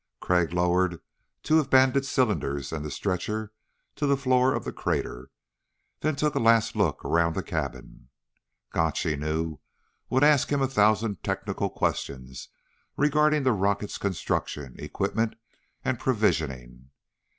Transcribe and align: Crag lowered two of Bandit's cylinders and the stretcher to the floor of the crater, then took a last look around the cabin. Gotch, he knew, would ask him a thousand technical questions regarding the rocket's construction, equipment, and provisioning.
Crag 0.19 0.51
lowered 0.51 0.99
two 1.43 1.59
of 1.59 1.69
Bandit's 1.69 2.09
cylinders 2.09 2.73
and 2.73 2.83
the 2.83 2.89
stretcher 2.89 3.53
to 3.95 4.07
the 4.07 4.17
floor 4.17 4.51
of 4.55 4.63
the 4.65 4.73
crater, 4.73 5.29
then 5.99 6.15
took 6.15 6.33
a 6.33 6.39
last 6.39 6.75
look 6.75 7.05
around 7.05 7.35
the 7.35 7.43
cabin. 7.43 8.09
Gotch, 8.71 9.01
he 9.03 9.15
knew, 9.15 9.59
would 10.09 10.23
ask 10.23 10.51
him 10.51 10.59
a 10.63 10.67
thousand 10.67 11.21
technical 11.23 11.69
questions 11.69 12.49
regarding 12.97 13.43
the 13.43 13.51
rocket's 13.51 13.99
construction, 13.99 14.75
equipment, 14.79 15.35
and 15.85 15.99
provisioning. 15.99 16.89